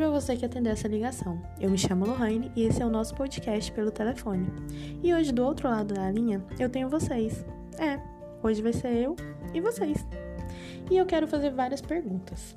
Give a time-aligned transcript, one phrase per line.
[0.00, 1.42] para você que atender essa ligação.
[1.60, 4.46] Eu me chamo Lohane e esse é o nosso podcast pelo telefone.
[5.02, 7.44] E hoje, do outro lado da linha, eu tenho vocês.
[7.78, 8.00] É,
[8.42, 9.14] hoje vai ser eu
[9.52, 10.06] e vocês.
[10.90, 12.56] E eu quero fazer várias perguntas.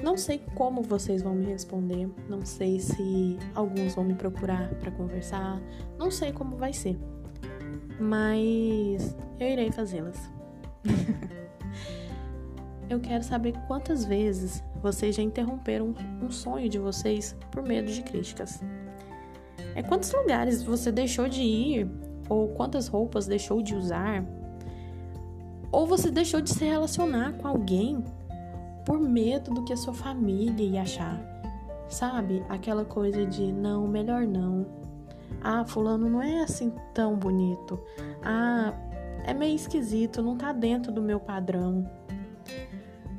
[0.00, 4.92] Não sei como vocês vão me responder, não sei se alguns vão me procurar para
[4.92, 5.60] conversar,
[5.98, 6.96] não sei como vai ser,
[8.00, 10.30] mas eu irei fazê-las.
[12.88, 18.02] eu quero saber quantas vezes vocês já interromperam um sonho de vocês por medo de
[18.02, 18.62] críticas.
[19.74, 21.90] É quantos lugares você deixou de ir,
[22.28, 24.24] ou quantas roupas deixou de usar,
[25.70, 28.04] ou você deixou de se relacionar com alguém
[28.84, 31.18] por medo do que a sua família ia achar.
[31.88, 32.44] Sabe?
[32.48, 34.66] Aquela coisa de não, melhor não.
[35.42, 37.80] Ah, fulano não é assim tão bonito.
[38.22, 38.74] Ah,
[39.24, 41.88] é meio esquisito, não tá dentro do meu padrão.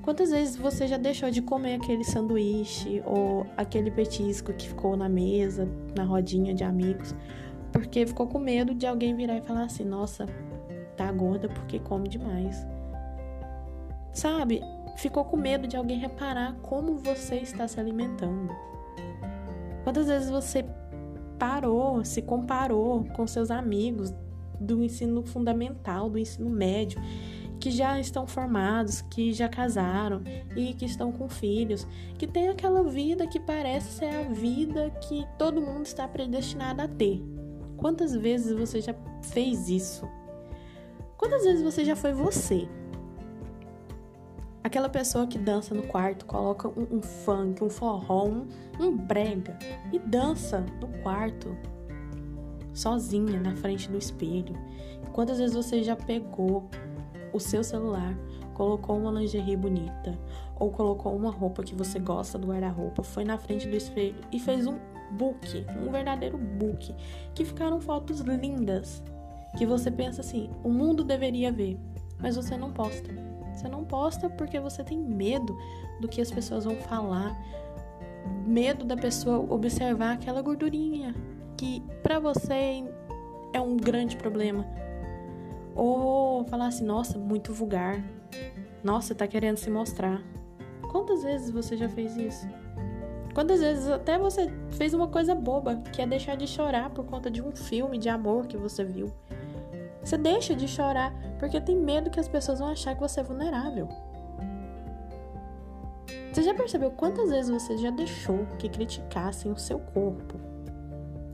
[0.04, 5.08] Quantas vezes você já deixou de comer aquele sanduíche ou aquele petisco que ficou na
[5.08, 7.16] mesa, na rodinha de amigos,
[7.72, 10.28] porque ficou com medo de alguém virar e falar assim: nossa,
[10.98, 12.68] tá gorda porque come demais.
[14.12, 14.62] Sabe?
[14.98, 18.54] Ficou com medo de alguém reparar como você está se alimentando.
[19.86, 20.66] Quantas vezes você
[21.40, 24.14] parou, se comparou com seus amigos
[24.60, 27.02] do ensino fundamental, do ensino médio
[27.64, 30.22] que já estão formados, que já casaram
[30.54, 35.26] e que estão com filhos, que tem aquela vida que parece ser a vida que
[35.40, 37.24] todo mundo está predestinado a ter.
[37.78, 38.94] Quantas vezes você já
[39.32, 40.06] fez isso?
[41.16, 42.68] Quantas vezes você já foi você?
[44.62, 48.46] Aquela pessoa que dança no quarto, coloca um, um funk, um forró, um,
[48.78, 49.58] um brega
[49.94, 51.56] e dança no quarto,
[52.74, 54.54] sozinha, na frente do espelho.
[55.14, 56.70] Quantas vezes você já pegou
[57.34, 58.16] o seu celular,
[58.54, 60.18] colocou uma lingerie bonita
[60.56, 64.40] ou colocou uma roupa que você gosta do guarda-roupa, foi na frente do espelho e
[64.40, 64.78] fez um
[65.12, 66.94] book, um verdadeiro book,
[67.34, 69.04] que ficaram fotos lindas,
[69.58, 71.78] que você pensa assim, o mundo deveria ver,
[72.20, 73.10] mas você não posta.
[73.54, 75.56] Você não posta porque você tem medo
[76.00, 77.38] do que as pessoas vão falar,
[78.46, 81.14] medo da pessoa observar aquela gordurinha
[81.58, 82.84] que para você
[83.54, 84.66] é um grande problema,
[85.76, 88.04] ou falar assim, nossa, muito vulgar.
[88.84, 90.22] Nossa, tá querendo se mostrar.
[90.92, 92.48] Quantas vezes você já fez isso?
[93.34, 97.32] Quantas vezes até você fez uma coisa boba, que é deixar de chorar por conta
[97.32, 99.12] de um filme de amor que você viu?
[100.04, 103.24] Você deixa de chorar porque tem medo que as pessoas vão achar que você é
[103.24, 103.88] vulnerável.
[106.32, 110.40] Você já percebeu quantas vezes você já deixou que criticassem o seu corpo,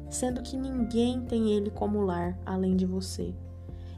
[0.09, 3.33] sendo que ninguém tem ele como lar além de você?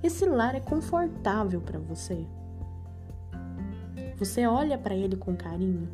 [0.03, 2.25] Esse lar é confortável para você?
[4.17, 5.87] Você olha para ele com carinho?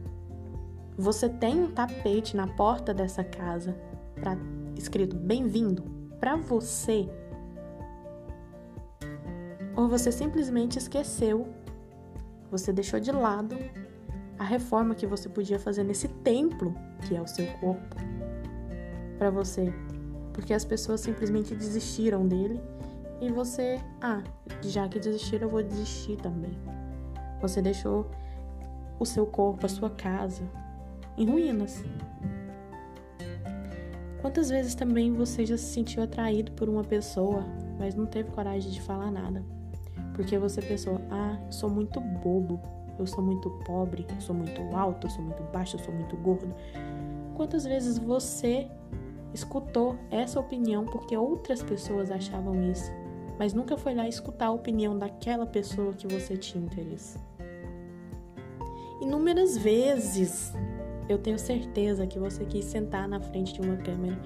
[0.97, 3.75] Você tem um tapete na porta dessa casa
[4.15, 4.37] pra,
[4.77, 5.83] escrito bem-vindo
[6.21, 7.09] para você?
[9.75, 11.47] Ou você simplesmente esqueceu,
[12.49, 13.57] você deixou de lado
[14.39, 16.73] a reforma que você podia fazer nesse templo
[17.05, 17.95] que é o seu corpo
[19.17, 19.73] para você,
[20.31, 22.61] porque as pessoas simplesmente desistiram dele
[23.19, 24.21] e você, ah,
[24.61, 26.57] já que desistir, eu vou desistir também.
[27.41, 28.09] Você deixou
[28.99, 30.43] o seu corpo, a sua casa
[31.17, 31.83] em ruínas.
[34.21, 37.43] Quantas vezes também você já se sentiu atraído por uma pessoa,
[37.79, 39.43] mas não teve coragem de falar nada?
[40.13, 42.59] Porque você pensou: ah, eu sou muito bobo,
[42.99, 46.15] eu sou muito pobre, eu sou muito alto, eu sou muito baixo, eu sou muito
[46.17, 46.53] gordo.
[47.35, 48.67] Quantas vezes você
[49.33, 52.91] escutou essa opinião porque outras pessoas achavam isso
[53.37, 57.19] mas nunca foi lá escutar a opinião daquela pessoa que você tinha interesse.
[59.01, 60.53] Inúmeras vezes
[61.07, 64.19] eu tenho certeza que você quis sentar na frente de uma câmera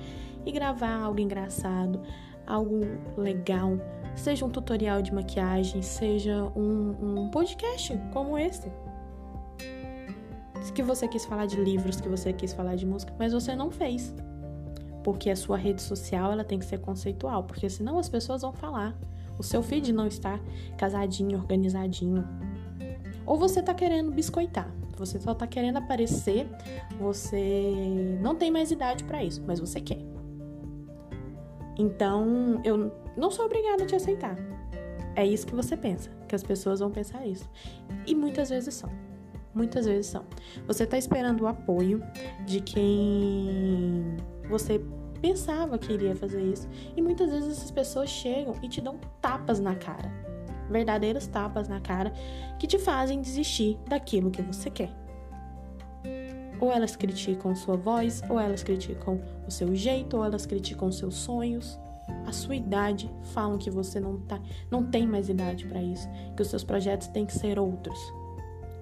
[0.45, 2.01] e gravar algo engraçado,
[2.47, 2.81] algo
[3.17, 3.77] legal,
[4.15, 8.71] seja um tutorial de maquiagem, seja um, um podcast como esse.
[10.73, 13.69] Que você quis falar de livros, que você quis falar de música, mas você não
[13.69, 14.15] fez
[15.03, 18.53] porque a sua rede social ela tem que ser conceitual, porque senão as pessoas vão
[18.53, 18.97] falar.
[19.37, 20.39] O seu feed não está
[20.77, 22.27] casadinho, organizadinho.
[23.25, 26.47] Ou você está querendo biscoitar, você só está querendo aparecer,
[26.99, 27.73] você
[28.21, 29.99] não tem mais idade para isso, mas você quer.
[31.77, 34.35] Então, eu não sou obrigada a te aceitar.
[35.15, 37.49] É isso que você pensa, que as pessoas vão pensar isso.
[38.05, 38.89] E muitas vezes são.
[39.53, 40.23] Muitas vezes são.
[40.67, 42.01] Você está esperando o apoio
[42.45, 44.15] de quem
[44.51, 44.81] você
[45.21, 46.67] pensava que iria fazer isso.
[46.95, 50.11] E muitas vezes essas pessoas chegam e te dão tapas na cara.
[50.69, 52.11] Verdadeiros tapas na cara
[52.59, 54.91] que te fazem desistir daquilo que você quer.
[56.59, 61.15] Ou elas criticam sua voz, ou elas criticam o seu jeito, ou elas criticam seus
[61.15, 61.79] sonhos.
[62.27, 64.39] A sua idade falam que você não tá,
[64.69, 67.99] não tem mais idade para isso, que os seus projetos têm que ser outros.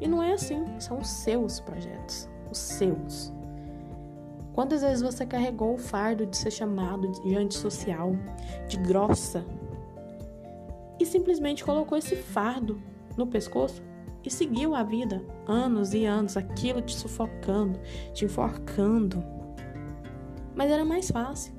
[0.02, 3.32] E não é assim, são os seus projetos, os seus.
[4.60, 8.12] Quantas vezes você carregou o fardo de ser chamado de antissocial,
[8.68, 9.46] de grossa,
[11.00, 12.78] e simplesmente colocou esse fardo
[13.16, 13.82] no pescoço
[14.22, 17.80] e seguiu a vida anos e anos, aquilo te sufocando,
[18.14, 19.24] te enforcando.
[20.54, 21.54] Mas era mais fácil.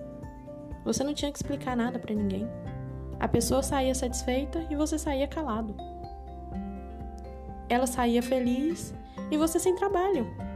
[0.84, 2.46] Você não tinha que explicar nada para ninguém.
[3.18, 5.74] A pessoa saía satisfeita e você saía calado.
[7.66, 8.92] Ela saía feliz
[9.30, 10.49] e você sem trabalho.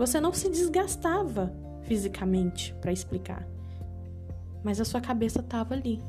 [0.00, 3.46] Você não se desgastava fisicamente para explicar,
[4.64, 6.02] mas a sua cabeça estava ali.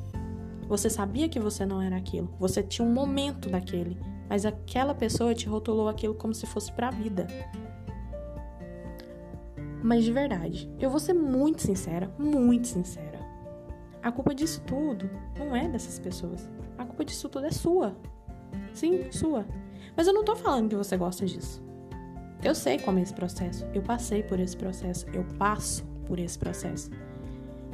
[0.65, 2.33] Você sabia que você não era aquilo.
[2.39, 3.97] Você tinha um momento daquele,
[4.29, 7.27] mas aquela pessoa te rotulou aquilo como se fosse para a vida.
[9.83, 13.19] Mas de verdade, eu vou ser muito sincera, muito sincera.
[14.01, 16.49] A culpa disso tudo não é dessas pessoas.
[16.77, 17.93] A culpa disso tudo é sua.
[18.73, 19.45] Sim, sua.
[19.97, 21.61] Mas eu não tô falando que você gosta disso.
[22.43, 23.67] Eu sei como é esse processo.
[23.73, 25.05] Eu passei por esse processo.
[25.13, 26.89] Eu passo por esse processo.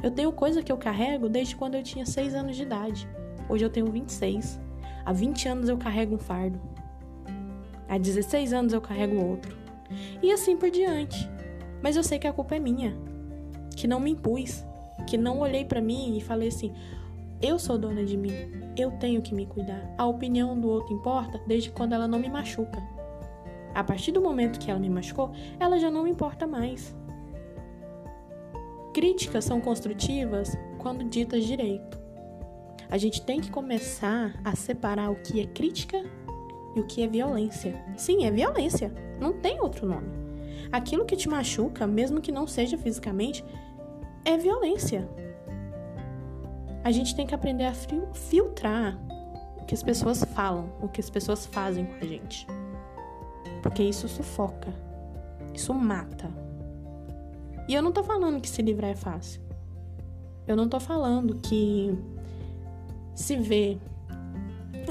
[0.02, 3.08] Eu tenho coisa que eu carrego desde quando eu tinha 6 anos de idade.
[3.48, 4.60] Hoje eu tenho 26.
[5.04, 6.60] Há 20 anos eu carrego um fardo.
[7.88, 9.56] Há 16 anos eu carrego outro.
[10.22, 11.28] E assim por diante.
[11.82, 12.94] Mas eu sei que a culpa é minha.
[13.74, 14.62] Que não me impus.
[15.06, 16.74] Que não olhei para mim e falei assim:
[17.40, 18.32] eu sou dona de mim.
[18.76, 19.94] Eu tenho que me cuidar.
[19.96, 22.82] A opinião do outro importa desde quando ela não me machuca.
[23.78, 25.30] A partir do momento que ela me machucou,
[25.60, 26.92] ela já não me importa mais.
[28.92, 31.96] Críticas são construtivas quando ditas direito.
[32.90, 36.04] A gente tem que começar a separar o que é crítica
[36.74, 37.80] e o que é violência.
[37.96, 40.08] Sim, é violência, não tem outro nome.
[40.72, 43.44] Aquilo que te machuca, mesmo que não seja fisicamente,
[44.24, 45.08] é violência.
[46.82, 47.74] A gente tem que aprender a
[48.12, 48.98] filtrar
[49.56, 52.44] o que as pessoas falam, o que as pessoas fazem com a gente.
[53.62, 54.72] Porque isso sufoca,
[55.54, 56.30] isso mata.
[57.68, 59.42] E eu não tô falando que se livrar é fácil.
[60.46, 61.96] Eu não tô falando que
[63.14, 63.78] se ver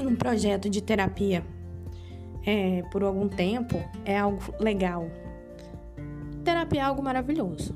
[0.02, 1.44] num projeto de terapia
[2.46, 5.08] é, por algum tempo é algo legal.
[6.44, 7.74] Terapia é algo maravilhoso.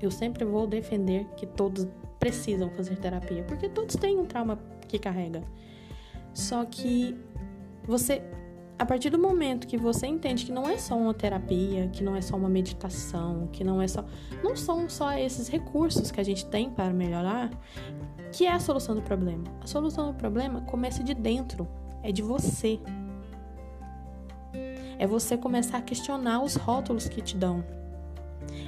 [0.00, 1.86] Eu sempre vou defender que todos
[2.18, 4.58] precisam fazer terapia, porque todos têm um trauma
[4.88, 5.42] que carrega.
[6.32, 7.16] Só que
[7.86, 8.22] você
[8.78, 12.16] a partir do momento que você entende que não é só uma terapia, que não
[12.16, 14.04] é só uma meditação, que não é só.
[14.42, 17.50] Não são só esses recursos que a gente tem para melhorar,
[18.32, 19.44] que é a solução do problema.
[19.62, 21.68] A solução do problema começa de dentro,
[22.02, 22.80] é de você.
[24.98, 27.64] É você começar a questionar os rótulos que te dão.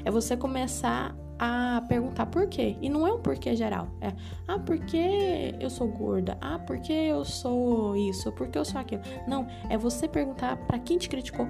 [0.04, 2.76] É você começar a perguntar por quê.
[2.80, 3.88] E não é um porquê geral.
[4.00, 4.12] É,
[4.48, 6.36] ah, porque eu sou gorda?
[6.40, 8.32] Ah, porque eu sou isso?
[8.32, 9.02] Porque eu sou aquilo?
[9.26, 11.46] Não, é você perguntar para quem te criticou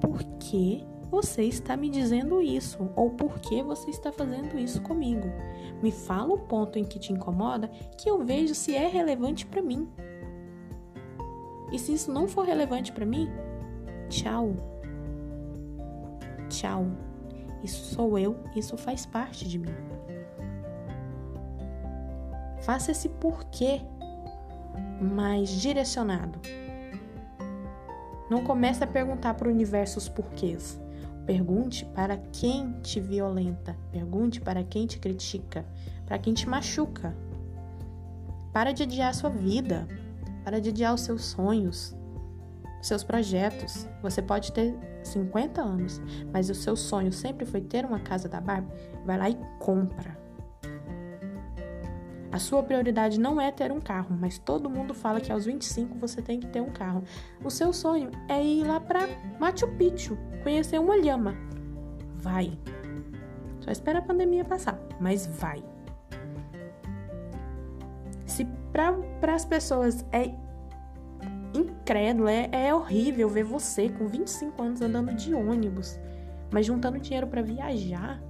[0.00, 2.90] por que você está me dizendo isso?
[2.96, 5.28] Ou por que você está fazendo isso comigo?
[5.82, 7.68] Me fala o ponto em que te incomoda
[7.98, 9.88] que eu vejo se é relevante para mim.
[11.72, 13.28] E se isso não for relevante para mim,
[14.08, 14.54] tchau.
[16.48, 17.05] Tchau.
[17.66, 19.74] Isso sou eu, isso faz parte de mim.
[22.60, 23.80] Faça esse porquê
[25.00, 26.38] mais direcionado.
[28.30, 30.80] Não comece a perguntar para o universo os porquês.
[31.26, 33.76] Pergunte para quem te violenta.
[33.90, 35.66] Pergunte para quem te critica.
[36.06, 37.16] Para quem te machuca.
[38.52, 39.88] Para de adiar a sua vida.
[40.44, 41.96] Para de adiar os seus sonhos
[42.80, 43.88] seus projetos.
[44.02, 44.72] Você pode ter
[45.06, 46.00] 50 anos,
[46.32, 48.72] mas o seu sonho sempre foi ter uma casa da Barbie.
[49.04, 50.16] Vai lá e compra.
[52.36, 55.96] A sua prioridade não é ter um carro, mas todo mundo fala que aos 25
[55.98, 57.02] você tem que ter um carro.
[57.42, 59.08] O seu sonho é ir lá para
[59.40, 61.34] Machu Picchu, conhecer uma lhama.
[62.18, 62.58] Vai.
[63.60, 65.64] Só espera a pandemia passar, mas vai.
[68.26, 70.30] Se para as pessoas é
[71.86, 76.00] incrédulo, é, é horrível ver você com 25 anos andando de ônibus,
[76.52, 78.20] mas juntando dinheiro para viajar.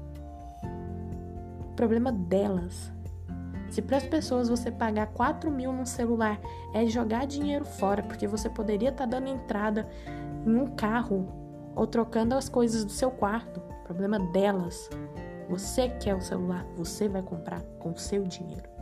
[1.75, 2.93] Problema delas.
[3.71, 6.39] Se para as pessoas você pagar 4 mil num celular
[6.75, 9.89] é jogar dinheiro fora, porque você poderia estar tá dando entrada
[10.47, 11.27] em um carro
[11.75, 14.91] ou trocando as coisas do seu quarto, problema delas.
[15.49, 18.76] Você quer o celular, você vai comprar com o seu dinheiro.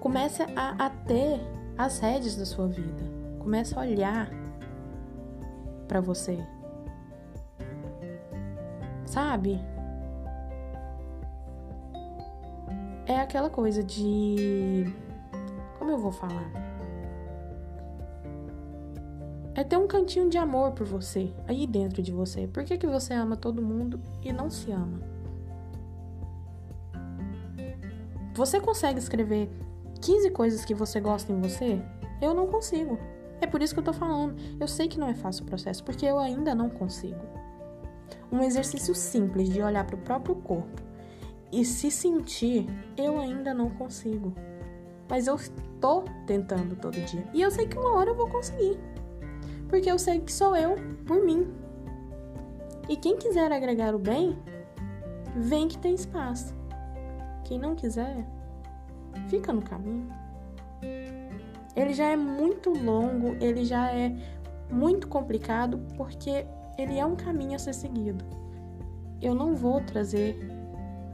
[0.00, 1.40] Comece a, a ter
[1.76, 3.04] as redes da sua vida.
[3.38, 4.30] Comece a olhar
[5.86, 6.38] para você.
[9.04, 9.60] Sabe?
[13.06, 14.92] É aquela coisa de.
[15.78, 16.50] Como eu vou falar?
[19.54, 22.46] É ter um cantinho de amor por você, aí dentro de você.
[22.46, 25.00] Por que, que você ama todo mundo e não se ama?
[28.34, 29.48] Você consegue escrever
[30.00, 31.80] 15 coisas que você gosta em você?
[32.20, 32.98] Eu não consigo.
[33.40, 34.36] É por isso que eu tô falando.
[34.58, 37.20] Eu sei que não é fácil o processo, porque eu ainda não consigo.
[38.30, 40.82] Um exercício simples de olhar para o próprio corpo
[41.52, 44.34] e se sentir, eu ainda não consigo.
[45.08, 45.38] Mas eu
[45.80, 47.24] tô tentando todo dia.
[47.32, 48.78] E eu sei que uma hora eu vou conseguir.
[49.68, 50.76] Porque eu sei que sou eu
[51.06, 51.46] por mim.
[52.88, 54.36] E quem quiser agregar o bem,
[55.36, 56.54] vem que tem espaço.
[57.44, 58.26] Quem não quiser,
[59.28, 60.08] fica no caminho.
[61.74, 64.14] Ele já é muito longo, ele já é
[64.70, 66.46] muito complicado porque
[66.78, 68.24] ele é um caminho a ser seguido.
[69.20, 70.38] Eu não vou trazer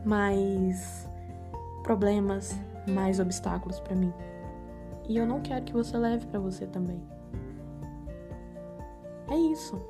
[0.05, 1.09] mais
[1.83, 2.57] problemas,
[2.89, 4.13] mais obstáculos para mim.
[5.09, 7.01] E eu não quero que você leve para você também.
[9.29, 9.81] É isso.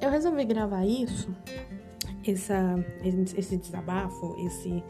[0.00, 1.34] Eu resolvi gravar isso
[2.32, 2.84] essa,
[3.36, 4.82] esse desabafo, esse.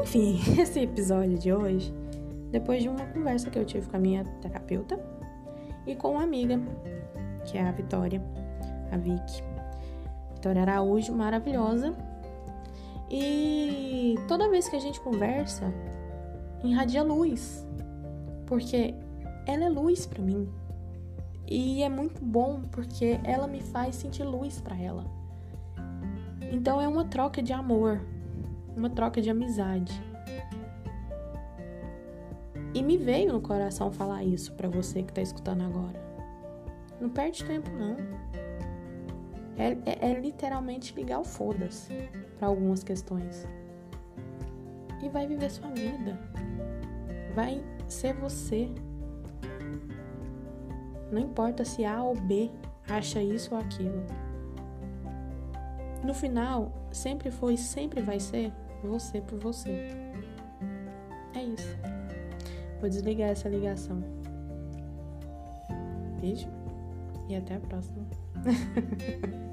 [0.00, 1.92] Enfim, esse episódio de hoje,
[2.50, 4.98] depois de uma conversa que eu tive com a minha terapeuta
[5.86, 6.60] e com uma amiga,
[7.44, 8.22] que é a Vitória,
[8.90, 9.42] a Vicky.
[10.34, 11.94] Vitória Araújo, maravilhosa.
[13.10, 15.72] E toda vez que a gente conversa,
[16.62, 17.64] irradia luz,
[18.46, 18.94] porque
[19.46, 20.48] ela é luz para mim.
[21.48, 25.15] E é muito bom porque ela me faz sentir luz para ela.
[26.52, 28.00] Então é uma troca de amor,
[28.76, 29.92] uma troca de amizade.
[32.74, 35.98] E me veio no coração falar isso para você que tá escutando agora.
[37.00, 37.96] Não perde tempo não.
[39.56, 41.92] É, é, é literalmente ligar o foda-se
[42.38, 43.46] para algumas questões.
[45.02, 46.18] E vai viver sua vida.
[47.34, 48.68] Vai ser você.
[51.10, 52.50] Não importa se A ou B
[52.88, 54.04] acha isso ou aquilo.
[56.06, 59.88] No final, sempre foi e sempre vai ser você por você.
[61.34, 61.76] É isso.
[62.80, 64.00] Vou desligar essa ligação.
[66.20, 66.46] Beijo
[67.28, 68.06] e até a próxima.